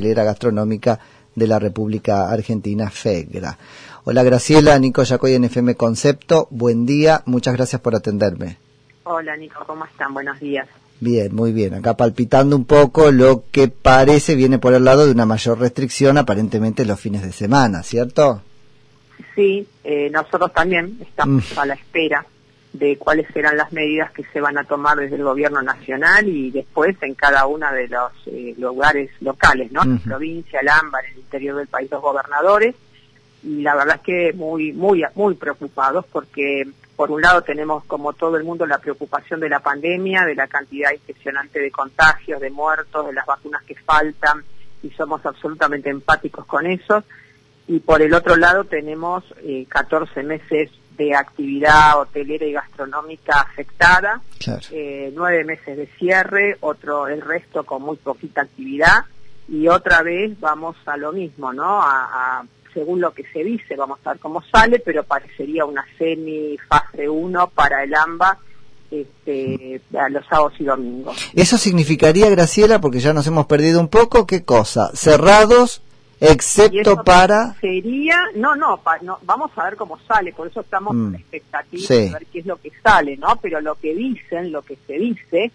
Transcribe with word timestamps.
Gastronómica 0.00 0.98
de 1.34 1.46
la 1.46 1.58
República 1.58 2.30
Argentina, 2.30 2.90
FEGRA. 2.90 3.58
Hola 4.04 4.22
Graciela, 4.22 4.78
Nico 4.78 5.02
Yacoy 5.02 5.34
en 5.34 5.44
FM 5.44 5.76
Concepto, 5.76 6.48
buen 6.50 6.84
día, 6.84 7.22
muchas 7.26 7.54
gracias 7.54 7.80
por 7.80 7.94
atenderme. 7.94 8.58
Hola 9.04 9.36
Nico, 9.36 9.64
¿cómo 9.66 9.84
están? 9.84 10.12
Buenos 10.12 10.38
días. 10.40 10.68
Bien, 11.00 11.34
muy 11.34 11.52
bien. 11.52 11.74
Acá 11.74 11.96
palpitando 11.96 12.56
un 12.56 12.64
poco 12.64 13.10
lo 13.10 13.44
que 13.50 13.68
parece 13.68 14.34
viene 14.36 14.58
por 14.58 14.74
el 14.74 14.84
lado 14.84 15.06
de 15.06 15.12
una 15.12 15.26
mayor 15.26 15.58
restricción 15.58 16.18
aparentemente 16.18 16.84
los 16.84 17.00
fines 17.00 17.22
de 17.22 17.32
semana, 17.32 17.82
¿cierto? 17.82 18.42
Sí, 19.34 19.66
eh, 19.82 20.10
nosotros 20.10 20.52
también 20.52 20.98
estamos 21.00 21.44
mm. 21.54 21.58
a 21.58 21.66
la 21.66 21.74
espera 21.74 22.26
de 22.74 22.98
cuáles 22.98 23.28
serán 23.32 23.56
las 23.56 23.72
medidas 23.72 24.10
que 24.10 24.24
se 24.24 24.40
van 24.40 24.58
a 24.58 24.64
tomar 24.64 24.98
desde 24.98 25.14
el 25.14 25.22
gobierno 25.22 25.62
nacional 25.62 26.28
y 26.28 26.50
después 26.50 26.96
en 27.02 27.14
cada 27.14 27.46
uno 27.46 27.72
de 27.72 27.86
los 27.86 28.12
eh, 28.26 28.52
lugares 28.58 29.10
locales, 29.20 29.70
¿no? 29.70 29.84
En 29.84 29.94
la 29.94 30.00
provincia, 30.00 30.58
el 30.58 30.68
AMBA, 30.68 30.98
en 31.00 31.12
el 31.12 31.18
interior 31.20 31.56
del 31.56 31.68
país, 31.68 31.88
los 31.88 32.02
gobernadores. 32.02 32.74
Y 33.44 33.62
la 33.62 33.76
verdad 33.76 33.96
es 33.96 34.02
que 34.02 34.32
muy, 34.32 34.72
muy, 34.72 35.04
muy 35.14 35.34
preocupados 35.34 36.04
porque 36.10 36.66
por 36.96 37.12
un 37.12 37.22
lado 37.22 37.42
tenemos 37.42 37.84
como 37.84 38.12
todo 38.12 38.36
el 38.36 38.42
mundo 38.42 38.66
la 38.66 38.78
preocupación 38.78 39.38
de 39.38 39.48
la 39.48 39.60
pandemia, 39.60 40.24
de 40.24 40.34
la 40.34 40.48
cantidad 40.48 40.92
impresionante 40.92 41.60
de 41.60 41.70
contagios, 41.70 42.40
de 42.40 42.50
muertos, 42.50 43.06
de 43.06 43.12
las 43.12 43.26
vacunas 43.26 43.62
que 43.62 43.76
faltan 43.76 44.42
y 44.82 44.90
somos 44.90 45.24
absolutamente 45.24 45.90
empáticos 45.90 46.44
con 46.46 46.66
eso. 46.66 47.04
Y 47.68 47.78
por 47.78 48.02
el 48.02 48.14
otro 48.14 48.34
lado 48.34 48.64
tenemos 48.64 49.22
eh, 49.44 49.64
14 49.68 50.24
meses 50.24 50.70
de 50.96 51.14
actividad 51.14 52.00
hotelera 52.00 52.46
y 52.46 52.52
gastronómica 52.52 53.40
afectada, 53.40 54.20
eh, 54.70 55.12
nueve 55.14 55.44
meses 55.44 55.76
de 55.76 55.86
cierre, 55.98 56.56
otro 56.60 57.08
el 57.08 57.20
resto 57.20 57.64
con 57.64 57.82
muy 57.82 57.96
poquita 57.96 58.42
actividad 58.42 59.04
y 59.48 59.68
otra 59.68 60.02
vez 60.02 60.38
vamos 60.40 60.76
a 60.86 60.96
lo 60.96 61.12
mismo, 61.12 61.52
¿no? 61.52 61.80
a 61.82 62.44
según 62.74 63.00
lo 63.00 63.14
que 63.14 63.24
se 63.32 63.42
dice, 63.42 63.76
vamos 63.76 64.00
a 64.04 64.10
ver 64.10 64.18
cómo 64.18 64.42
sale, 64.52 64.80
pero 64.80 65.04
parecería 65.04 65.64
una 65.64 65.86
semi 65.96 66.58
fase 66.68 67.08
1 67.08 67.50
para 67.50 67.84
el 67.84 67.94
AMBA 67.94 68.38
este, 68.90 69.80
a 69.96 70.08
los 70.08 70.26
sábados 70.26 70.54
y 70.58 70.64
domingos. 70.64 71.30
¿Eso 71.34 71.56
significaría, 71.56 72.28
Graciela, 72.28 72.80
porque 72.80 73.00
ya 73.00 73.12
nos 73.12 73.26
hemos 73.26 73.46
perdido 73.46 73.80
un 73.80 73.88
poco, 73.88 74.26
qué 74.26 74.44
cosa? 74.44 74.90
Cerrados, 74.94 75.82
excepto 76.30 77.02
para... 77.04 77.54
Sería, 77.60 78.16
no, 78.36 78.54
no, 78.54 78.80
no, 79.02 79.18
vamos 79.22 79.50
a 79.56 79.64
ver 79.64 79.76
cómo 79.76 79.98
sale, 80.06 80.32
por 80.32 80.48
eso 80.48 80.60
estamos 80.60 80.94
mm. 80.94 81.06
en 81.08 81.14
expectativa 81.14 81.88
de 81.88 82.10
ver 82.10 82.26
qué 82.32 82.38
es 82.40 82.46
lo 82.46 82.56
que 82.56 82.72
sale, 82.82 83.16
¿no? 83.16 83.36
Pero 83.40 83.60
lo 83.60 83.74
que 83.76 83.94
dicen, 83.94 84.52
lo 84.52 84.62
que 84.62 84.76
se 84.86 84.94
dice, 84.94 85.52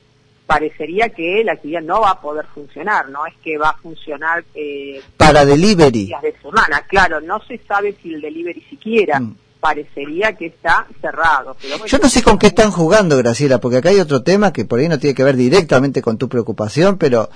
parecería 0.50 1.09
que 1.09 1.44
la 1.44 1.53
actividad 1.53 1.84
no 1.84 2.02
va 2.02 2.09
a 2.09 2.22
poder 2.22 2.47
funcionar, 2.47 3.08
no 3.09 3.23
es 3.28 3.36
que 3.44 3.59
va 3.59 3.70
a 3.70 3.78
funcionar 3.78 4.44
eh, 4.56 5.00
para 5.16 5.45
delivery 5.45 6.06
días 6.06 6.23
de 6.23 6.36
semana, 6.42 6.81
claro, 6.88 7.22
no 7.22 7.40
se 7.47 7.59
sabe 7.67 7.95
si 8.02 8.16
el 8.16 8.20
delivery 8.20 8.62
siquiera 8.67 9.20
mm. 9.20 9.36
parecería 9.59 10.34
que 10.34 10.47
está 10.47 10.88
cerrado. 11.00 11.56
Yo 11.86 12.00
no 12.00 12.09
sé 12.09 12.23
con 12.23 12.40
qué 12.40 12.47
están 12.47 12.72
jugando, 12.72 13.16
Graciela, 13.17 13.59
porque 13.59 13.78
acá 13.78 13.90
hay 13.90 14.00
otro 14.00 14.23
tema 14.23 14.52
que 14.52 14.66
por 14.66 14.80
ahí 14.80 14.90
no 14.90 14.97
tiene 14.97 15.14
que 15.14 15.23
ver 15.23 15.36
directamente 15.36 16.02
con 16.02 16.17
tu 16.17 16.28
preocupación, 16.28 16.97
pero 16.97 17.30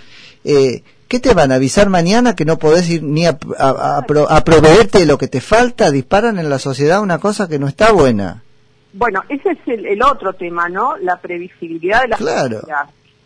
eh, 0.43 0.81
¿qué 1.13 1.19
te 1.19 1.35
van 1.35 1.51
a 1.51 1.55
avisar 1.55 1.89
mañana 1.89 2.35
que 2.35 2.43
no 2.43 2.57
podés 2.57 2.89
ir 2.89 3.03
ni 3.03 3.27
a, 3.27 3.37
a, 3.59 4.43
proveerte 4.43 4.97
de 4.97 5.05
lo 5.05 5.19
que 5.19 5.27
te 5.27 5.41
falta? 5.41 5.91
Disparan 5.91 6.39
en 6.39 6.49
la 6.49 6.57
sociedad 6.57 7.03
una 7.03 7.19
cosa 7.19 7.47
que 7.47 7.59
no 7.59 7.67
está 7.67 7.91
buena. 7.91 8.41
Bueno, 8.93 9.21
ese 9.29 9.51
es 9.51 9.59
el, 9.67 10.01
otro 10.01 10.33
tema, 10.33 10.69
¿no? 10.69 10.97
La 10.97 11.17
previsibilidad 11.17 12.01
de 12.01 12.07
las 12.07 12.17
claro 12.17 12.61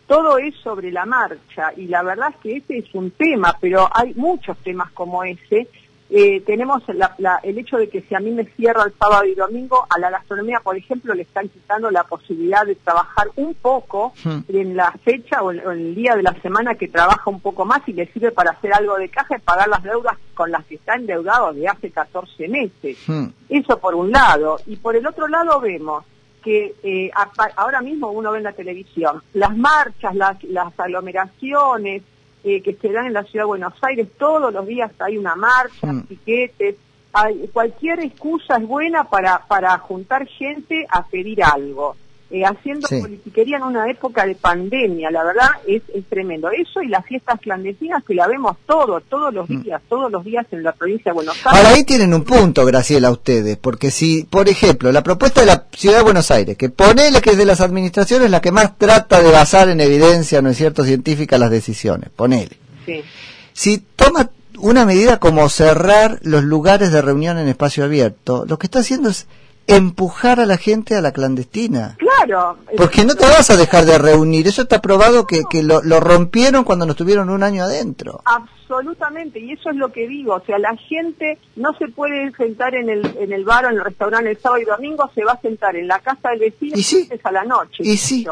todo 0.06 0.38
es 0.38 0.54
sobre 0.64 0.90
la 0.90 1.04
marcha 1.06 1.70
y 1.76 1.86
la 1.86 2.02
verdad 2.02 2.30
es 2.30 2.36
que 2.42 2.56
ese 2.56 2.78
es 2.78 2.94
un 2.94 3.10
tema, 3.10 3.56
pero 3.60 3.88
hay 3.92 4.14
muchos 4.14 4.56
temas 4.58 4.90
como 4.92 5.22
ese. 5.22 5.68
Eh, 6.10 6.40
tenemos 6.46 6.82
el 6.88 7.58
hecho 7.58 7.76
de 7.76 7.88
que 7.88 8.00
si 8.02 8.14
a 8.14 8.20
mí 8.20 8.30
me 8.30 8.44
cierra 8.44 8.84
el 8.84 8.94
sábado 8.98 9.26
y 9.26 9.34
domingo, 9.34 9.86
a 9.90 9.98
la 9.98 10.10
gastronomía, 10.10 10.60
por 10.60 10.76
ejemplo, 10.76 11.12
le 11.14 11.22
están 11.22 11.48
quitando 11.48 11.90
la 11.90 12.04
posibilidad 12.04 12.64
de 12.64 12.76
trabajar 12.76 13.26
un 13.36 13.54
poco 13.54 14.14
en 14.48 14.76
la 14.76 14.90
fecha 15.04 15.42
o 15.42 15.52
en, 15.52 15.60
el 15.60 15.94
día 15.94 16.16
de 16.16 16.22
la 16.22 16.34
semana 16.40 16.76
que 16.76 16.88
trabaja 16.88 17.28
un 17.28 17.40
poco 17.40 17.66
más 17.66 17.86
y 17.86 17.92
le 17.92 18.10
sirve 18.12 18.30
para 18.30 18.52
hacer 18.52 18.72
algo 18.72 18.96
de 18.96 19.10
caja 19.10 19.36
y 19.36 19.40
pagar 19.40 19.68
las 19.68 19.82
deudas 19.82 20.16
con 20.34 20.50
las 20.50 20.64
que 20.64 20.76
está 20.76 20.94
endeudado 20.94 21.52
de 21.52 21.68
hace 21.68 21.90
14 21.90 22.48
meses. 22.48 22.96
Eso 23.48 23.78
por 23.78 23.94
un 23.94 24.10
lado. 24.10 24.58
Y 24.66 24.76
por 24.76 24.96
el 24.96 25.06
otro 25.06 25.28
lado 25.28 25.60
vemos 25.60 26.04
que 26.42 26.74
eh, 26.82 27.10
ahora 27.56 27.82
mismo 27.82 28.10
uno 28.10 28.32
ve 28.32 28.38
en 28.38 28.44
la 28.44 28.52
televisión, 28.52 29.22
las 29.34 29.54
marchas, 29.54 30.14
las, 30.14 30.42
las 30.44 30.72
aglomeraciones 30.78 32.02
eh, 32.44 32.62
que 32.62 32.74
se 32.74 32.92
dan 32.92 33.06
en 33.06 33.12
la 33.12 33.24
ciudad 33.24 33.44
de 33.44 33.48
Buenos 33.48 33.74
Aires, 33.82 34.08
todos 34.18 34.52
los 34.52 34.66
días 34.66 34.90
hay 34.98 35.18
una 35.18 35.34
marcha, 35.34 35.92
mm. 35.92 36.02
piquetes, 36.06 36.76
hay, 37.12 37.48
cualquier 37.52 38.00
excusa 38.00 38.56
es 38.56 38.66
buena 38.66 39.04
para, 39.04 39.46
para 39.46 39.76
juntar 39.78 40.26
gente 40.26 40.86
a 40.90 41.06
pedir 41.06 41.42
algo. 41.42 41.96
Eh, 42.30 42.44
haciendo 42.44 42.86
politiquería 42.86 43.56
en 43.56 43.62
una 43.62 43.90
época 43.90 44.26
de 44.26 44.34
pandemia, 44.34 45.10
la 45.10 45.24
verdad 45.24 45.48
es, 45.66 45.80
es, 45.94 46.04
tremendo. 46.10 46.50
Eso 46.50 46.82
y 46.82 46.88
las 46.88 47.06
fiestas 47.06 47.40
clandestinas 47.40 48.04
que 48.04 48.14
la 48.14 48.26
vemos 48.26 48.54
todo, 48.66 49.00
todos 49.00 49.32
los 49.32 49.48
mm. 49.48 49.62
días, 49.62 49.80
todos 49.88 50.12
los 50.12 50.22
días 50.22 50.44
en 50.50 50.62
la 50.62 50.72
provincia 50.72 51.10
de 51.10 51.14
Buenos 51.14 51.36
Aires. 51.36 51.58
Ahora 51.58 51.70
ahí 51.70 51.84
tienen 51.84 52.12
un 52.12 52.24
punto, 52.24 52.66
Graciela, 52.66 53.10
ustedes, 53.10 53.56
porque 53.56 53.90
si, 53.90 54.24
por 54.24 54.46
ejemplo, 54.46 54.92
la 54.92 55.02
propuesta 55.02 55.40
de 55.40 55.46
la 55.46 55.64
ciudad 55.72 55.96
de 55.96 56.02
Buenos 56.02 56.30
Aires, 56.30 56.58
que 56.58 56.68
ponele 56.68 57.22
que 57.22 57.30
es 57.30 57.38
de 57.38 57.46
las 57.46 57.62
administraciones 57.62 58.30
la 58.30 58.42
que 58.42 58.52
más 58.52 58.76
trata 58.76 59.22
de 59.22 59.32
basar 59.32 59.70
en 59.70 59.80
evidencia, 59.80 60.42
¿no 60.42 60.50
es 60.50 60.58
cierto?, 60.58 60.84
científica 60.84 61.38
las 61.38 61.50
decisiones, 61.50 62.10
ponele. 62.14 62.58
Sí. 62.84 63.00
Si 63.54 63.78
toma 63.96 64.28
una 64.58 64.84
medida 64.84 65.18
como 65.18 65.48
cerrar 65.48 66.18
los 66.22 66.44
lugares 66.44 66.92
de 66.92 67.00
reunión 67.00 67.38
en 67.38 67.48
espacio 67.48 67.84
abierto, 67.84 68.44
lo 68.46 68.58
que 68.58 68.66
está 68.66 68.80
haciendo 68.80 69.08
es 69.08 69.26
empujar 69.68 70.40
a 70.40 70.46
la 70.46 70.56
gente 70.56 70.96
a 70.96 71.00
la 71.00 71.12
clandestina. 71.12 71.96
Claro. 71.98 72.56
Porque 72.76 73.04
no 73.04 73.14
te 73.14 73.26
vas 73.26 73.50
a 73.50 73.56
dejar 73.56 73.84
de 73.84 73.98
reunir. 73.98 74.48
Eso 74.48 74.62
está 74.62 74.80
probado 74.80 75.26
que, 75.26 75.42
que 75.48 75.62
lo, 75.62 75.82
lo, 75.82 76.00
rompieron 76.00 76.64
cuando 76.64 76.86
nos 76.86 76.96
tuvieron 76.96 77.28
un 77.28 77.42
año 77.42 77.62
adentro. 77.62 78.22
Absolutamente. 78.24 79.38
Y 79.38 79.52
eso 79.52 79.70
es 79.70 79.76
lo 79.76 79.92
que 79.92 80.08
digo. 80.08 80.34
O 80.34 80.44
sea, 80.44 80.58
la 80.58 80.74
gente 80.76 81.38
no 81.56 81.72
se 81.78 81.88
puede 81.88 82.32
sentar 82.32 82.74
en 82.74 82.88
el, 82.88 83.16
en 83.18 83.32
el 83.32 83.44
bar 83.44 83.66
o 83.66 83.68
en 83.68 83.76
el 83.76 83.84
restaurante 83.84 84.30
el 84.30 84.38
sábado 84.38 84.62
y 84.62 84.64
domingo, 84.64 85.10
se 85.14 85.22
va 85.22 85.32
a 85.32 85.40
sentar 85.40 85.76
en 85.76 85.86
la 85.86 85.98
casa 86.00 86.30
del 86.30 86.40
vecino 86.40 86.72
¿Y 86.74 86.82
sí? 86.82 87.08
a 87.22 87.30
la 87.30 87.44
noche. 87.44 87.82
Y 87.84 87.96
sí. 87.98 88.26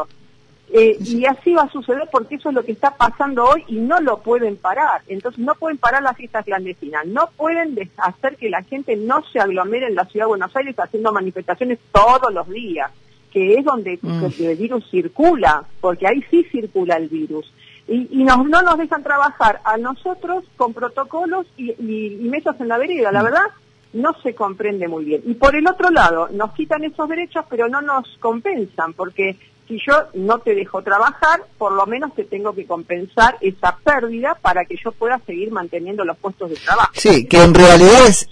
Eh, 0.69 0.97
y 0.99 1.25
así 1.25 1.53
va 1.53 1.63
a 1.63 1.71
suceder 1.71 2.09
porque 2.11 2.35
eso 2.35 2.49
es 2.49 2.55
lo 2.55 2.63
que 2.63 2.73
está 2.73 2.91
pasando 2.91 3.45
hoy 3.45 3.63
y 3.67 3.75
no 3.75 4.01
lo 4.01 4.17
pueden 4.17 4.57
parar. 4.57 5.01
Entonces 5.07 5.39
no 5.39 5.55
pueden 5.55 5.77
parar 5.77 6.03
las 6.03 6.17
fiestas 6.17 6.43
clandestinas, 6.43 7.05
no 7.05 7.29
pueden 7.37 7.89
hacer 7.97 8.35
que 8.35 8.49
la 8.49 8.63
gente 8.63 8.97
no 8.97 9.23
se 9.31 9.39
aglomere 9.39 9.87
en 9.87 9.95
la 9.95 10.05
ciudad 10.05 10.25
de 10.25 10.29
Buenos 10.29 10.55
Aires 10.55 10.75
haciendo 10.77 11.13
manifestaciones 11.13 11.79
todos 11.93 12.33
los 12.33 12.49
días, 12.49 12.91
que 13.31 13.55
es 13.55 13.63
donde 13.63 13.97
mm. 14.01 14.25
el 14.39 14.57
virus 14.57 14.89
circula, 14.91 15.63
porque 15.79 16.07
ahí 16.07 16.21
sí 16.29 16.43
circula 16.51 16.97
el 16.97 17.07
virus. 17.07 17.51
Y, 17.87 18.25
no 18.25 18.43
nos 18.43 18.77
dejan 18.77 19.01
trabajar 19.01 19.61
a 19.63 19.77
nosotros 19.77 20.43
con 20.57 20.73
protocolos 20.73 21.47
y, 21.55 21.71
y 21.71 22.27
mesas 22.27 22.59
en 22.59 22.67
la 22.67 22.77
vereda, 22.77 23.13
la 23.13 23.21
mm. 23.21 23.23
verdad 23.23 23.45
no 23.93 24.13
se 24.21 24.35
comprende 24.35 24.89
muy 24.89 25.05
bien. 25.05 25.21
Y 25.25 25.35
por 25.35 25.55
el 25.55 25.65
otro 25.65 25.89
lado, 25.91 26.27
nos 26.33 26.51
quitan 26.51 26.83
esos 26.83 27.07
derechos, 27.07 27.45
pero 27.49 27.69
no 27.69 27.81
nos 27.81 28.05
compensan, 28.19 28.91
porque 28.91 29.37
si 29.67 29.77
yo 29.85 29.93
no 30.13 30.39
te 30.39 30.55
dejo 30.55 30.81
trabajar, 30.81 31.41
por 31.57 31.73
lo 31.73 31.85
menos 31.85 32.13
te 32.15 32.23
tengo 32.23 32.53
que 32.53 32.65
compensar 32.65 33.37
esa 33.41 33.77
pérdida 33.83 34.37
para 34.41 34.65
que 34.65 34.75
yo 34.83 34.91
pueda 34.91 35.19
seguir 35.25 35.51
manteniendo 35.51 36.05
los 36.05 36.17
puestos 36.17 36.49
de 36.49 36.55
trabajo. 36.55 36.91
Sí, 36.93 37.27
que 37.27 37.43
en 37.43 37.53
realidad 37.53 38.07
es 38.07 38.29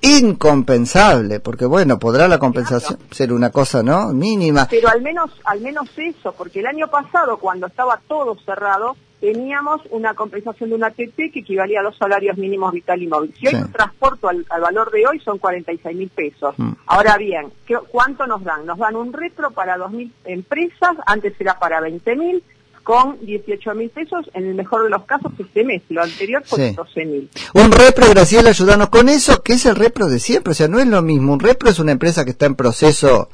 incompensable, 0.00 1.40
porque 1.40 1.66
bueno, 1.66 1.98
podrá 1.98 2.28
la 2.28 2.38
compensación 2.38 2.98
ser 3.10 3.32
una 3.32 3.50
cosa, 3.50 3.82
¿no? 3.82 4.12
Mínima. 4.12 4.66
Pero 4.68 4.88
al 4.88 5.02
menos, 5.02 5.30
al 5.44 5.60
menos 5.60 5.88
eso, 5.96 6.32
porque 6.32 6.60
el 6.60 6.66
año 6.66 6.88
pasado, 6.88 7.36
cuando 7.38 7.66
estaba 7.66 8.00
todo 8.08 8.36
cerrado, 8.44 8.96
teníamos 9.22 9.80
una 9.90 10.14
compensación 10.14 10.70
de 10.70 10.74
una 10.74 10.90
TT 10.90 11.30
que 11.32 11.40
equivalía 11.40 11.78
a 11.78 11.84
dos 11.84 11.96
salarios 11.96 12.36
mínimos 12.36 12.72
vital 12.72 13.00
y 13.00 13.06
móvil. 13.06 13.32
Si 13.38 13.46
hoy 13.46 13.54
un 13.54 13.70
transporto 13.70 14.28
al, 14.28 14.44
valor 14.60 14.90
de 14.90 15.06
hoy 15.06 15.20
son 15.20 15.38
46 15.38 15.96
mil 15.96 16.08
pesos. 16.08 16.56
Mm. 16.58 16.72
Ahora 16.86 17.16
bien, 17.18 17.52
¿qué, 17.64 17.76
¿cuánto 17.88 18.26
nos 18.26 18.42
dan? 18.42 18.66
Nos 18.66 18.78
dan 18.78 18.96
un 18.96 19.12
retro 19.12 19.52
para 19.52 19.76
2.000 19.76 20.10
empresas, 20.24 20.96
antes 21.06 21.40
era 21.40 21.56
para 21.56 21.80
20 21.80 22.16
mil, 22.16 22.42
con 22.82 23.24
18 23.24 23.74
mil 23.76 23.90
pesos, 23.90 24.28
en 24.34 24.44
el 24.44 24.56
mejor 24.56 24.82
de 24.82 24.90
los 24.90 25.04
casos 25.04 25.30
este 25.38 25.62
mes, 25.62 25.82
lo 25.88 26.02
anterior 26.02 26.42
fue 26.44 26.72
12 26.72 27.04
mil. 27.04 27.30
Un 27.54 27.70
repro, 27.70 28.10
Graciela, 28.10 28.48
ayudarnos 28.48 28.88
con 28.88 29.08
eso, 29.08 29.40
que 29.44 29.52
es 29.52 29.66
el 29.66 29.76
repro 29.76 30.08
de 30.08 30.18
siempre, 30.18 30.50
o 30.50 30.54
sea, 30.54 30.66
no 30.66 30.80
es 30.80 30.88
lo 30.88 31.00
mismo, 31.00 31.32
un 31.32 31.38
repro 31.38 31.70
es 31.70 31.78
una 31.78 31.92
empresa 31.92 32.24
que 32.24 32.32
está 32.32 32.46
en 32.46 32.56
proceso 32.56 33.28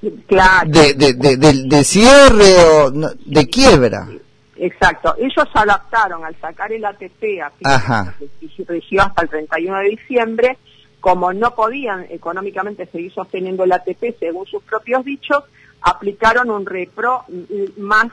de, 0.00 0.94
de, 0.94 1.84
cierre 1.84 2.54
o 2.64 2.90
de 2.90 3.46
quiebra. 3.50 4.08
Exacto. 4.58 5.14
Ellos 5.18 5.46
adaptaron 5.54 6.24
al 6.24 6.38
sacar 6.40 6.72
el 6.72 6.84
ATP 6.84 7.42
a 7.42 7.52
que 7.58 8.64
rigió 8.68 9.02
hasta 9.02 9.22
el 9.22 9.28
31 9.28 9.78
de 9.78 9.88
diciembre, 9.90 10.58
como 11.00 11.32
no 11.32 11.54
podían 11.54 12.06
económicamente 12.10 12.86
seguir 12.86 13.12
sosteniendo 13.12 13.64
el 13.64 13.72
ATP 13.72 14.18
según 14.18 14.46
sus 14.46 14.62
propios 14.62 15.04
dichos, 15.04 15.44
aplicaron 15.82 16.50
un 16.50 16.66
repro 16.66 17.24
más, 17.76 18.06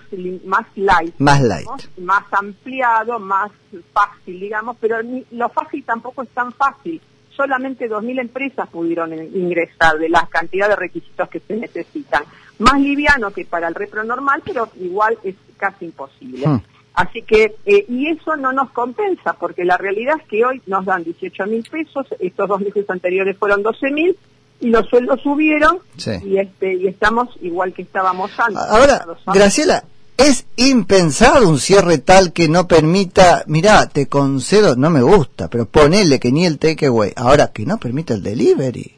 más 0.45 0.66
light. 0.75 1.16
Más 1.18 1.42
light. 1.42 1.68
Más 1.98 2.24
ampliado, 2.31 3.19
más 3.19 3.51
fácil, 3.94 4.40
digamos, 4.40 4.78
pero 4.80 4.98
lo 5.31 5.50
fácil 5.50 5.84
tampoco 5.84 6.24
es 6.24 6.30
tan 6.30 6.51
fácil. 6.51 7.01
Solamente 7.35 7.89
2.000 7.89 8.21
empresas 8.21 8.69
pudieron 8.69 9.13
ingresar 9.13 9.97
de 9.97 10.09
la 10.09 10.27
cantidad 10.27 10.69
de 10.69 10.75
requisitos 10.75 11.30
que 11.30 11.39
se 11.39 11.56
necesitan. 11.56 12.24
Más 12.59 12.80
liviano 12.80 13.31
que 13.31 13.45
para 13.45 13.68
el 13.68 13.75
repro 13.75 14.03
normal, 14.03 14.41
pero 14.45 14.69
igual 14.80 15.18
es 15.24 15.35
casi 15.57 15.85
imposible. 15.85 16.47
Hmm. 16.47 16.62
Así 16.94 17.24
que, 17.24 17.56
eh, 17.65 17.85
y 17.89 18.07
eso 18.07 18.35
no 18.35 18.53
nos 18.53 18.69
compensa, 18.69 19.33
porque 19.33 19.65
la 19.65 19.77
realidad 19.77 20.15
es 20.21 20.27
que 20.27 20.45
hoy 20.45 20.62
nos 20.68 20.85
dan 20.85 21.03
18 21.03 21.45
mil 21.47 21.68
pesos, 21.69 22.06
estos 22.19 22.47
dos 22.47 22.62
meses 22.62 22.88
anteriores 22.88 23.35
fueron 23.38 23.63
12 23.63 23.89
mil, 23.91 24.15
y 24.59 24.69
los 24.69 24.88
sueldos 24.88 25.19
subieron, 25.21 25.80
y, 26.24 26.38
este, 26.38 26.75
y 26.75 26.88
estamos 26.88 27.30
igual 27.41 27.74
que 27.74 27.81
estábamos 27.81 28.31
antes. 28.39 28.62
Ahora, 28.69 29.06
Graciela, 29.33 29.83
es 30.18 30.45
impensado 30.56 31.50
un 31.50 31.60
cierre 31.60 31.98
tal 31.98 32.33
que 32.33 32.48
no 32.48 32.68
permita, 32.68 33.44
mira, 33.48 33.88
te 33.88 34.07
concedo, 34.07 34.75
no 34.75 34.89
me 34.89 35.01
gusta, 35.01 35.50
pero 35.50 35.65
ponele 35.65 36.19
que 36.19 36.31
ni 36.31 36.45
el 36.45 36.60
takeaway, 36.60 37.13
ahora 37.15 37.51
que 37.51 37.65
no 37.65 37.77
permita 37.77 38.13
el 38.13 38.24
delivery. 38.24 38.95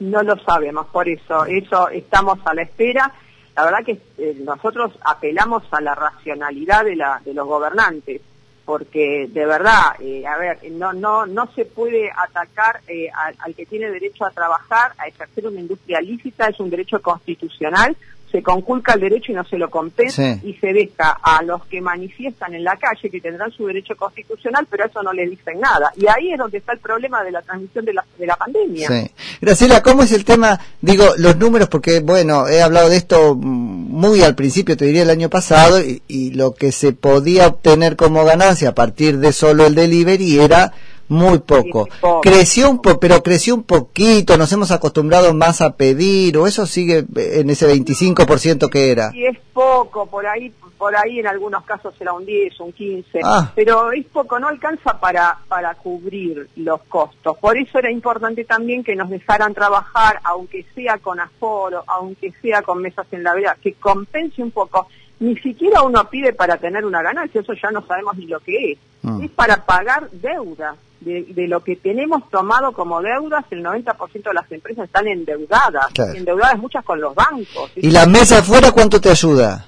No 0.00 0.22
lo 0.22 0.38
sabemos, 0.44 0.86
por 0.86 1.08
eso, 1.08 1.44
eso 1.44 1.88
estamos 1.88 2.38
a 2.44 2.54
la 2.54 2.62
espera 2.62 3.12
la 3.60 3.64
verdad 3.64 3.84
que 3.84 4.00
eh, 4.18 4.36
nosotros 4.42 4.92
apelamos 5.02 5.62
a 5.70 5.80
la 5.80 5.94
racionalidad 5.94 6.84
de, 6.84 6.96
la, 6.96 7.20
de 7.24 7.34
los 7.34 7.46
gobernantes, 7.46 8.22
porque 8.64 9.28
de 9.28 9.44
verdad, 9.44 9.96
eh, 10.00 10.26
a 10.26 10.38
ver, 10.38 10.58
no, 10.70 10.92
no, 10.92 11.26
no 11.26 11.46
se 11.54 11.64
puede 11.64 12.10
atacar 12.10 12.80
eh, 12.86 13.10
al, 13.12 13.54
que 13.54 13.66
tiene 13.66 13.90
derecho 13.90 14.24
a 14.24 14.30
trabajar, 14.30 14.92
a 14.96 15.08
ejercer 15.08 15.46
una 15.46 15.60
industria 15.60 16.00
lícita, 16.00 16.46
es 16.46 16.58
un 16.60 16.70
derecho 16.70 17.02
constitucional, 17.02 17.96
se 18.30 18.42
conculca 18.42 18.94
el 18.94 19.00
derecho 19.00 19.32
y 19.32 19.34
no 19.34 19.44
se 19.44 19.58
lo 19.58 19.68
compensa 19.70 20.38
y 20.42 20.54
se 20.54 20.72
deja 20.72 21.18
a 21.22 21.42
los 21.42 21.64
que 21.66 21.80
manifiestan 21.80 22.54
en 22.54 22.64
la 22.64 22.76
calle 22.76 23.10
que 23.10 23.20
tendrán 23.20 23.50
su 23.50 23.66
derecho 23.66 23.96
constitucional, 23.96 24.66
pero 24.70 24.86
eso 24.86 25.02
no 25.02 25.12
les 25.12 25.30
dicen 25.30 25.60
nada. 25.60 25.92
Y 25.96 26.06
ahí 26.06 26.32
es 26.32 26.38
donde 26.38 26.58
está 26.58 26.72
el 26.72 26.78
problema 26.78 27.22
de 27.24 27.32
la 27.32 27.42
transmisión 27.42 27.84
de 27.84 27.94
la, 27.94 28.04
de 28.18 28.26
la 28.26 28.36
pandemia. 28.36 28.88
Sí. 28.88 29.10
Graciela, 29.40 29.82
¿cómo 29.82 30.02
es 30.02 30.12
el 30.12 30.24
tema? 30.24 30.60
Digo, 30.80 31.04
los 31.18 31.36
números, 31.36 31.68
porque 31.68 32.00
bueno, 32.00 32.46
he 32.48 32.62
hablado 32.62 32.88
de 32.88 32.96
esto 32.96 33.34
muy 33.34 34.22
al 34.22 34.34
principio, 34.34 34.76
te 34.76 34.84
diría 34.84 35.02
el 35.02 35.10
año 35.10 35.28
pasado, 35.28 35.80
y, 35.80 36.02
y 36.06 36.30
lo 36.32 36.54
que 36.54 36.72
se 36.72 36.92
podía 36.92 37.48
obtener 37.48 37.96
como 37.96 38.24
ganancia 38.24 38.70
a 38.70 38.74
partir 38.74 39.18
de 39.18 39.32
solo 39.32 39.66
el 39.66 39.74
delivery 39.74 40.38
era 40.38 40.72
muy 41.10 41.40
poco. 41.40 41.88
Creció 42.22 42.70
un 42.70 42.80
po 42.80 42.98
pero 42.98 43.22
creció 43.22 43.54
un 43.54 43.64
poquito, 43.64 44.38
nos 44.38 44.52
hemos 44.52 44.70
acostumbrado 44.70 45.34
más 45.34 45.60
a 45.60 45.76
pedir, 45.76 46.38
o 46.38 46.46
eso 46.46 46.66
sigue 46.66 47.04
en 47.16 47.50
ese 47.50 47.68
25% 47.68 48.70
que 48.70 48.90
era. 48.90 49.10
Sí, 49.10 49.26
es 49.26 49.38
poco, 49.52 50.06
por 50.06 50.26
ahí 50.26 50.52
por 50.80 50.96
ahí 50.96 51.18
en 51.18 51.26
algunos 51.26 51.62
casos 51.64 51.94
será 51.98 52.14
un 52.14 52.24
10, 52.24 52.58
un 52.60 52.72
15, 52.72 53.20
ah. 53.22 53.52
pero 53.54 53.92
es 53.92 54.06
poco, 54.06 54.38
no 54.38 54.48
alcanza 54.48 54.98
para, 54.98 55.38
para 55.46 55.74
cubrir 55.74 56.48
los 56.56 56.80
costos. 56.84 57.36
Por 57.36 57.58
eso 57.58 57.78
era 57.78 57.90
importante 57.90 58.46
también 58.46 58.82
que 58.82 58.96
nos 58.96 59.10
dejaran 59.10 59.52
trabajar, 59.52 60.20
aunque 60.24 60.64
sea 60.74 60.96
con 60.96 61.20
aforo, 61.20 61.84
aunque 61.86 62.32
sea 62.40 62.62
con 62.62 62.80
mesas 62.80 63.06
en 63.10 63.22
la 63.22 63.34
vida, 63.34 63.58
que 63.62 63.74
compense 63.74 64.42
un 64.42 64.52
poco. 64.52 64.88
Ni 65.20 65.36
siquiera 65.36 65.82
uno 65.82 66.08
pide 66.08 66.32
para 66.32 66.56
tener 66.56 66.84
una 66.84 67.02
ganancia, 67.02 67.40
eso 67.40 67.52
ya 67.52 67.70
no 67.70 67.86
sabemos 67.86 68.16
ni 68.16 68.26
lo 68.26 68.40
que 68.40 68.72
es. 68.72 68.78
Ah. 69.04 69.18
Es 69.22 69.30
para 69.30 69.64
pagar 69.64 70.10
deuda 70.10 70.76
de, 71.00 71.46
lo 71.48 71.62
que 71.62 71.76
tenemos 71.76 72.28
tomado 72.30 72.72
como 72.72 73.00
deudas, 73.00 73.44
el 73.50 73.62
90% 73.64 74.22
de 74.22 74.34
las 74.34 74.50
empresas 74.52 74.86
están 74.86 75.08
endeudadas, 75.08 75.86
endeudadas 76.14 76.58
muchas 76.58 76.84
con 76.84 77.00
los 77.00 77.14
bancos. 77.14 77.70
¿Y 77.76 77.90
la 77.90 78.06
mesa 78.06 78.38
afuera 78.38 78.72
cuánto 78.72 79.00
te 79.00 79.10
ayuda? 79.10 79.66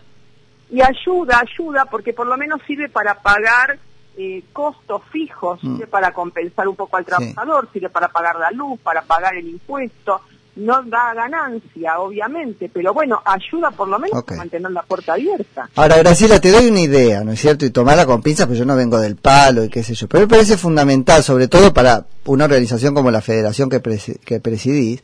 Y 0.70 0.80
ayuda, 0.80 1.40
ayuda, 1.40 1.84
porque 1.86 2.12
por 2.12 2.26
lo 2.26 2.36
menos 2.36 2.60
sirve 2.66 2.88
para 2.88 3.14
pagar 3.14 3.78
eh, 4.16 4.42
costos 4.52 5.02
fijos, 5.10 5.62
mm. 5.62 5.76
sirve 5.76 5.86
para 5.86 6.12
compensar 6.12 6.68
un 6.68 6.76
poco 6.76 6.96
al 6.96 7.04
trabajador, 7.04 7.68
sirve 7.72 7.90
para 7.90 8.08
pagar 8.08 8.38
la 8.38 8.50
luz, 8.50 8.80
para 8.80 9.02
pagar 9.02 9.34
el 9.34 9.48
impuesto 9.48 10.20
no 10.56 10.82
da 10.82 11.14
ganancia, 11.14 11.98
obviamente, 11.98 12.70
pero 12.72 12.92
bueno, 12.92 13.22
ayuda 13.24 13.70
por 13.70 13.88
lo 13.88 13.98
menos 13.98 14.22
a 14.26 14.34
mantener 14.34 14.70
la 14.70 14.82
puerta 14.82 15.14
abierta. 15.14 15.68
Ahora, 15.74 15.96
Graciela, 15.98 16.40
te 16.40 16.50
doy 16.50 16.66
una 16.66 16.80
idea, 16.80 17.24
¿no 17.24 17.32
es 17.32 17.40
cierto? 17.40 17.64
Y 17.64 17.70
tomarla 17.70 18.06
con 18.06 18.22
pinzas, 18.22 18.46
pues 18.46 18.58
yo 18.58 18.64
no 18.64 18.76
vengo 18.76 18.98
del 19.00 19.16
palo 19.16 19.64
y 19.64 19.68
qué 19.68 19.82
sé 19.82 19.94
yo. 19.94 20.08
Pero 20.08 20.22
me 20.22 20.28
parece 20.28 20.56
fundamental, 20.56 21.22
sobre 21.22 21.48
todo 21.48 21.72
para 21.72 22.06
una 22.26 22.44
organización 22.44 22.94
como 22.94 23.10
la 23.10 23.22
federación 23.22 23.70
que, 23.70 23.80
que 24.24 24.40
presidís, 24.40 25.02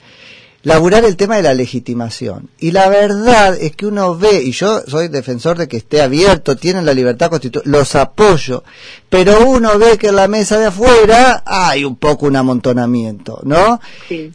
laburar 0.63 1.05
el 1.05 1.17
tema 1.17 1.37
de 1.37 1.43
la 1.43 1.55
legitimación. 1.55 2.49
Y 2.59 2.73
la 2.73 2.89
verdad 2.89 3.57
es 3.59 3.77
que 3.77 3.87
uno 3.87 4.17
ve, 4.17 4.43
y 4.43 4.53
yo 4.53 4.81
soy 4.87 5.09
defensor 5.09 5.57
de 5.57 5.69
que 5.69 5.77
esté 5.77 6.03
abierto, 6.03 6.57
tienen 6.57 6.85
la 6.85 6.95
libertad 6.95 7.31
constitucional, 7.31 7.81
los 7.81 7.95
apoyo, 7.95 8.65
pero 9.09 9.47
uno 9.47 9.79
ve 9.79 9.99
que 9.99 10.09
en 10.09 10.17
la 10.17 10.29
mesa 10.29 10.59
de 10.59 10.67
afuera 10.67 11.43
hay 11.47 11.85
un 11.85 11.97
poco 11.97 12.27
un 12.27 12.37
amontonamiento, 12.37 13.41
¿no? 13.45 13.81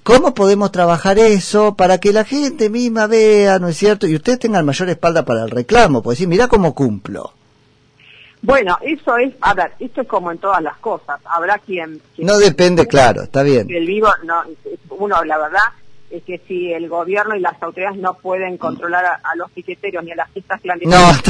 ¿Cómo 0.04 0.34
podemos 0.34 0.72
trabajar 0.72 1.20
eso 1.20 1.76
para 1.76 2.00
que 2.00 2.14
la 2.14 2.24
gente 2.24 2.70
misma 2.70 3.08
vea, 3.08 3.60
¿no 3.60 3.68
es 3.68 3.78
cierto? 3.78 4.08
Y 4.08 4.16
ustedes 4.16 4.40
tengan 4.40 4.66
mayor 4.66 4.90
espalda 4.90 5.26
para 5.26 5.44
el 5.44 5.50
reclamo, 5.50 6.02
pues 6.02 6.18
decir, 6.18 6.28
mira 6.28 6.48
cómo 6.48 6.74
cumplo. 6.74 7.34
Bueno, 8.42 8.78
eso 8.82 9.18
es, 9.18 9.34
a 9.40 9.54
ver, 9.54 9.72
esto 9.80 10.02
es 10.02 10.08
como 10.08 10.30
en 10.30 10.38
todas 10.38 10.62
las 10.62 10.78
cosas. 10.80 11.18
Habrá 11.24 11.60
quien... 11.60 12.02
no 12.18 12.38
depende, 12.38 12.88
claro, 12.88 13.24
está 13.24 13.42
bien. 13.42 13.68
El 13.70 13.86
vivo, 13.86 14.10
no, 14.26 14.44
uno, 14.90 15.24
la 15.24 15.38
verdad, 15.38 15.62
es 16.14 16.24
que 16.24 16.40
si 16.48 16.72
el 16.72 16.88
gobierno 16.90 17.36
y 17.36 17.40
las 17.40 17.62
autoridades 17.62 17.98
no 17.98 18.14
pueden 18.14 18.58
controlar 18.58 19.04
a, 19.04 19.36
los 19.36 19.50
piqueteros 19.52 20.04
ni 20.04 20.12
a 20.12 20.16
las 20.16 20.30
fiestas 20.30 20.62
clandestinas, 20.62 21.22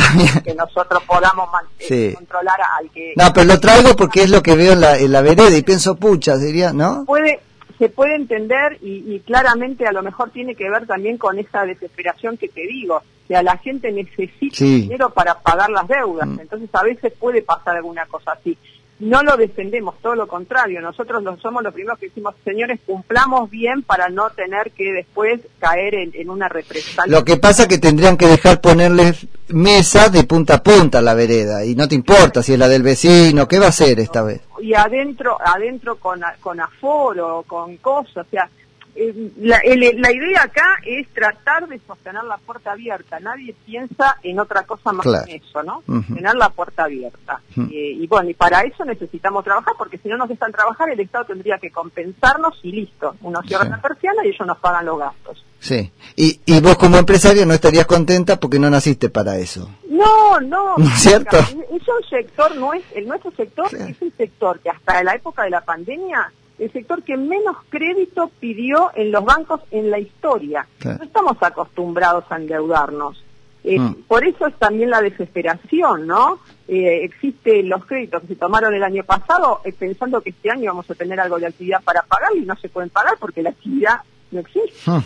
que 0.44 0.54
nosotros 0.54 1.02
podamos 1.08 1.50
eh, 1.90 2.12
controlar 2.14 2.60
al 2.80 2.90
que... 2.92 3.14
No, 3.16 3.32
pero 3.34 3.48
lo 3.48 3.60
traigo 3.62 3.96
porque 3.96 4.24
es 4.24 4.30
lo 4.30 4.44
que 4.44 4.56
veo 4.56 4.74
en 4.74 4.82
la, 4.82 4.98
en 4.98 5.12
la 5.14 5.22
vereda 5.22 5.56
y 5.56 5.62
pienso, 5.62 5.96
pucha, 5.96 6.36
diría, 6.36 6.74
¿no? 6.74 7.06
Puede, 7.06 7.40
se 7.80 7.88
puede 7.88 8.16
entender 8.16 8.78
y, 8.82 9.22
claramente 9.22 9.88
a 9.88 9.94
lo 9.94 10.04
mejor 10.04 10.32
tiene 10.32 10.54
que 10.54 10.70
ver 10.70 10.86
también 10.86 11.18
con 11.18 11.40
esa 11.40 11.66
desesperación 11.66 12.36
que 12.36 12.50
te 12.50 12.68
digo, 12.68 13.02
que 13.26 13.38
a 13.38 13.44
la 13.44 13.58
gente 13.60 13.90
necesita 13.90 14.66
dinero 14.66 15.12
para 15.12 15.40
pagar 15.40 15.70
las 15.70 15.88
deudas, 15.88 16.28
mm. 16.28 16.42
entonces 16.42 16.70
a 16.74 16.84
veces 16.84 17.14
puede 17.18 17.42
pasar 17.42 17.78
alguna 17.78 18.06
cosa 18.08 18.34
así 18.34 18.58
no 19.04 19.22
lo 19.22 19.36
defendemos, 19.36 19.96
todo 20.02 20.16
lo 20.16 20.28
contrario, 20.28 20.80
nosotros 20.82 21.22
lo 21.24 21.38
somos 21.38 21.62
los 21.62 21.74
primeros 21.74 22.00
que 22.00 22.08
decimos, 22.08 22.36
señores, 22.46 22.80
cumplamos 22.86 23.50
bien 23.50 23.84
para 23.84 24.08
no 24.08 24.30
tener 24.30 24.72
que 24.72 24.94
después 24.94 25.42
caer 25.60 25.96
en, 25.96 26.30
una 26.30 26.48
represalia. 26.48 27.12
Lo 27.12 27.26
que 27.26 27.38
pasa 27.38 27.68
que 27.68 27.78
tendrían 27.78 28.18
que 28.18 28.28
dejar 28.28 28.62
ponerles 28.62 29.28
mesa 29.50 30.08
de 30.08 30.24
punta 30.24 30.56
a 30.56 30.64
punta 30.64 31.00
a 31.00 31.02
la 31.02 31.14
vereda, 31.14 31.66
y 31.66 31.76
no 31.76 31.88
te 31.88 31.96
importa 31.96 32.42
si 32.42 32.54
es 32.54 32.60
la 32.60 32.70
del 32.70 32.84
vecino, 32.84 33.48
¿qué 33.48 33.60
va 33.60 33.66
a 33.66 33.70
hacer 33.70 34.00
esta 34.00 34.24
vez? 34.24 34.42
Y 34.62 34.74
adentro, 34.74 35.38
adentro 35.44 35.98
con, 35.98 36.22
con 36.40 36.62
aforo, 36.62 37.44
con 37.46 37.76
cosas, 37.78 38.26
o 38.26 38.30
sea, 38.30 38.50
eh, 38.96 39.32
la, 39.38 39.60
la, 39.66 40.12
idea 40.12 40.44
acá 40.44 40.78
es 40.86 41.08
tratar 41.14 41.68
de 41.68 41.80
sostener 41.88 42.24
la 42.26 42.38
puerta 42.38 42.74
abierta. 42.74 43.20
Nadie 43.20 43.56
piensa 43.66 44.18
en 44.22 44.40
otra 44.40 44.64
cosa 44.64 44.92
más 44.92 45.06
que 45.26 45.36
eso, 45.36 45.64
¿no? 45.64 45.84
Tener 46.08 46.36
la 46.36 46.50
puerta 46.50 46.84
abierta. 46.84 47.42
Eh, 47.58 47.98
y 48.00 48.06
bueno, 48.08 48.30
y 48.30 48.34
para 48.36 48.62
eso 48.62 48.86
necesitamos 48.86 49.44
trabajar, 49.44 49.74
porque 49.78 49.98
si 49.98 50.10
no 50.10 50.18
nos 50.18 50.30
dejan 50.30 50.52
trabajar, 50.52 50.90
el 50.90 51.00
Estado 51.00 51.26
tendría 51.26 51.58
que 51.58 51.72
compensarnos 51.72 52.60
y 52.64 52.72
listo. 52.72 53.16
Uno 53.22 53.42
cierra 53.48 53.66
la 53.66 53.82
persiana 53.82 54.24
y 54.24 54.30
ellos 54.30 54.46
nos 54.46 54.60
pagan 54.60 54.86
los 54.86 55.00
gastos. 55.00 55.44
Sí. 55.60 55.92
Y, 56.16 56.42
y 56.46 56.60
vos 56.60 56.78
como 56.78 56.98
empresario 56.98 57.46
no 57.46 57.54
estarías 57.54 57.86
contenta 57.86 58.40
porque 58.40 58.60
no 58.60 58.70
naciste 58.70 59.10
para 59.10 59.38
eso. 59.38 59.70
No, 59.90 60.40
no. 60.40 60.76
¿No 60.78 60.86
es 60.86 61.02
cierto? 61.02 61.38
Es 61.38 61.54
un 61.88 62.10
sector, 62.10 62.56
no 62.58 62.74
es, 62.74 62.84
el 62.94 63.08
nuestro 63.08 63.32
sector 63.32 63.74
es 63.74 64.02
un 64.02 64.14
sector 64.18 64.60
que 64.60 64.70
hasta 64.70 65.04
la 65.04 65.16
época 65.16 65.44
de 65.44 65.50
la 65.50 65.62
pandemia 65.62 66.32
el 66.60 66.72
sector 66.72 67.04
que 67.04 67.18
menos 67.18 67.58
crédito 67.70 68.32
pidió 68.40 68.92
en 68.96 69.12
los 69.12 69.26
bancos 69.26 69.62
en 69.72 69.90
la 69.90 70.00
historia. 70.00 70.68
No 70.84 71.04
estamos 71.04 71.38
acostumbrados 71.42 72.26
a 72.30 72.38
endeudarnos. 72.38 73.24
Eh, 73.64 73.80
mm. 73.80 74.04
Por 74.08 74.28
eso 74.28 74.46
es 74.46 74.56
también 74.60 74.90
la 74.90 75.02
desesperación, 75.02 76.06
¿no? 76.06 76.40
Eh, 76.68 77.04
existen 77.04 77.70
los 77.70 77.86
créditos 77.86 78.22
que 78.22 78.28
se 78.30 78.36
tomaron 78.36 78.74
el 78.74 78.84
año 78.84 79.04
pasado 79.04 79.62
eh, 79.64 79.74
pensando 79.78 80.22
que 80.22 80.32
este 80.32 80.52
año 80.52 80.72
vamos 80.72 80.90
a 80.90 80.96
tener 80.96 81.20
algo 81.20 81.40
de 81.40 81.48
actividad 81.48 81.82
para 81.84 82.02
pagar 82.04 82.36
y 82.36 82.42
no 82.42 82.56
se 82.58 82.70
pueden 82.70 82.90
pagar 82.90 83.16
porque 83.20 83.42
la 83.42 83.52
actividad 83.52 84.02
no 84.32 84.42
existe. 84.42 84.92
Mm. 84.92 85.00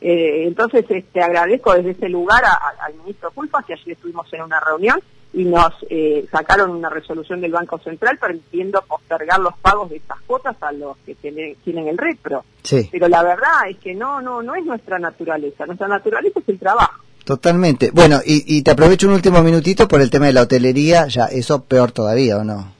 entonces, 0.00 0.84
este, 0.88 1.22
agradezco 1.22 1.74
desde 1.74 1.90
ese 1.90 2.08
lugar 2.08 2.42
al 2.44 2.94
ministro 2.94 3.30
Culpa, 3.32 3.62
que 3.66 3.74
ayer 3.74 3.90
estuvimos 3.90 4.30
en 4.32 4.42
una 4.42 4.60
reunión 4.60 5.00
y 5.34 5.44
nos 5.44 5.72
eh, 5.90 6.26
sacaron 6.30 6.70
una 6.70 6.88
resolución 6.88 7.40
del 7.40 7.50
Banco 7.50 7.78
Central 7.80 8.18
permitiendo 8.18 8.80
postergar 8.82 9.40
los 9.40 9.56
pagos 9.58 9.90
de 9.90 9.96
estas 9.96 10.20
cuotas 10.22 10.56
a 10.60 10.70
los 10.70 10.96
que 10.98 11.16
tienen, 11.16 11.56
tienen 11.64 11.88
el 11.88 11.98
repro. 11.98 12.44
Pero 12.90 13.08
la 13.08 13.22
verdad 13.22 13.68
es 13.68 13.76
que 13.78 13.94
no, 13.94 14.22
no, 14.22 14.42
no 14.42 14.54
es 14.54 14.64
nuestra 14.64 14.98
naturaleza. 14.98 15.66
Nuestra 15.66 15.88
naturaleza 15.88 16.38
es 16.38 16.48
el 16.48 16.58
trabajo. 16.58 17.02
Totalmente. 17.24 17.90
Bueno, 17.90 18.20
y, 18.24 18.62
te 18.62 18.70
aprovecho 18.70 19.08
un 19.08 19.14
último 19.14 19.42
minutito 19.42 19.88
por 19.88 20.00
el 20.00 20.10
tema 20.10 20.26
de 20.26 20.34
la 20.34 20.42
hotelería. 20.42 21.08
Ya, 21.08 21.26
eso 21.26 21.64
peor 21.64 21.90
todavía, 21.90 22.38
¿o 22.38 22.44
no? 22.44 22.72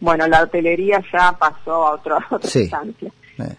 Bueno, 0.00 0.26
la 0.26 0.42
hotelería 0.42 1.02
ya 1.12 1.32
pasó 1.38 1.86
a, 1.86 1.94
otro, 1.94 2.16
a 2.30 2.34
otra 2.34 2.60
instancia. 2.60 3.10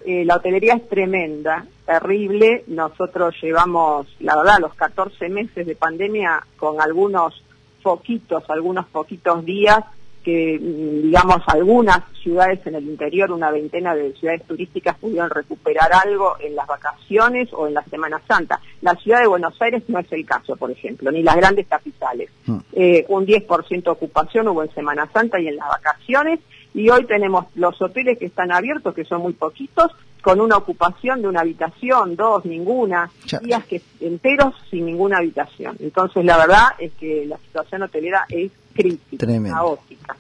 Eh, 0.05 0.24
la 0.25 0.36
hotelería 0.36 0.75
es 0.75 0.88
tremenda, 0.88 1.65
terrible. 1.86 2.65
Nosotros 2.67 3.33
llevamos, 3.41 4.07
la 4.19 4.38
verdad, 4.38 4.60
los 4.60 4.75
14 4.75 5.27
meses 5.29 5.65
de 5.65 5.75
pandemia 5.75 6.45
con 6.57 6.79
algunos 6.79 7.41
poquitos, 7.84 8.44
algunos 8.50 8.88
poquitos 8.88 9.46
días 9.46 9.84
que, 10.24 10.58
mm, 10.60 11.04
digamos, 11.04 11.42
algunas 11.48 12.00
ciudades 12.24 12.66
en 12.66 12.75
el 12.75 12.86
interior, 12.86 13.32
una 13.32 13.52
veintena 13.52 13.94
de 13.94 14.13
ciudades 14.13 14.44
turísticas 14.48 14.98
pudieron 14.98 15.30
recuperar 15.30 15.92
algo 15.94 16.36
en 16.40 16.56
las 16.56 16.66
vacaciones 16.66 17.50
o 17.52 17.68
en 17.68 17.74
la 17.74 17.84
Semana 17.84 18.22
Santa. 18.28 18.60
La 18.82 18.96
ciudad 18.96 19.20
de 19.20 19.28
Buenos 19.28 19.62
Aires 19.62 19.84
no 19.90 20.00
es 20.00 20.12
el 20.12 20.25
caso, 20.25 20.56
por 20.56 20.72
ejemplo, 20.72 21.12
ni 21.12 21.22
las 21.22 21.36
grandes 21.36 21.68
capitales. 21.68 22.30
Mm. 22.46 22.58
Eh, 22.72 23.06
un 23.10 23.25
10% 23.25 23.84
de 23.84 23.92
ocupación 23.92 24.48
hubo 24.48 24.63
en 24.63 24.74
Semana 24.74 25.10
Santa 25.13 25.40
y 25.40 25.50
en 25.50 25.58
las 25.58 25.68
vacaciones, 25.68 26.40
y 26.74 26.89
hoy 26.89 27.06
tenemos 27.06 27.46
los 27.56 27.80
hoteles 27.82 28.18
que 28.18 28.25
están 28.25 28.51
abiertos, 28.51 28.94
que 28.94 29.06
son 29.06 29.22
muy 29.22 29.34
poquitos, 29.34 29.92
con 30.22 30.39
una 30.39 30.56
ocupación 30.56 31.22
de 31.22 31.27
una 31.27 31.42
habitación, 31.42 32.15
dos, 32.15 32.46
ninguna, 32.46 33.12
días 33.42 33.65
que 33.65 33.82
enteros 34.00 34.56
sin 34.72 34.86
ninguna 34.86 35.18
habitación. 35.18 35.75
Entonces, 35.80 36.24
la 36.24 36.38
verdad 36.38 36.68
es 36.80 36.94
que 36.94 37.25
la 37.25 37.38
situación 37.38 37.84
hotelera 37.84 38.25
es 38.30 38.51
crítica, 38.74 39.27
caótica. 39.50 40.15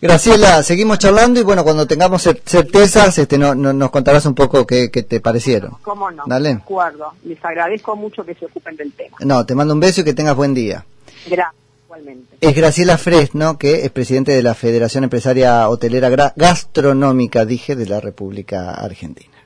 Graciela, 0.00 0.62
seguimos 0.62 0.98
charlando 0.98 1.40
y 1.40 1.42
bueno, 1.42 1.64
cuando 1.64 1.86
tengamos 1.86 2.22
certezas, 2.22 3.18
este, 3.18 3.36
no, 3.36 3.54
nos 3.54 3.90
contarás 3.90 4.24
un 4.26 4.34
poco 4.34 4.66
qué, 4.66 4.88
te 4.88 5.20
parecieron. 5.20 5.72
¿Cómo 5.82 6.10
no? 6.10 6.22
Dale. 6.26 6.50
De 6.50 6.54
acuerdo. 6.54 7.12
Les 7.24 7.44
agradezco 7.44 7.96
mucho 7.96 8.24
que 8.24 8.34
se 8.34 8.46
ocupen 8.46 8.76
del 8.76 8.92
tema. 8.92 9.16
No, 9.20 9.44
te 9.44 9.54
mando 9.54 9.74
un 9.74 9.80
beso 9.80 10.00
y 10.00 10.04
que 10.04 10.14
tengas 10.14 10.36
buen 10.36 10.54
día. 10.54 10.84
Gracias. 11.28 11.67
Es 12.40 12.54
Graciela 12.54 12.98
Fresno, 12.98 13.58
que 13.58 13.84
es 13.84 13.90
presidente 13.90 14.32
de 14.32 14.42
la 14.42 14.54
Federación 14.54 15.04
Empresaria 15.04 15.68
Hotelera 15.68 16.34
Gastronómica, 16.36 17.44
dije, 17.44 17.76
de 17.76 17.86
la 17.86 18.00
República 18.00 18.72
Argentina. 18.72 19.37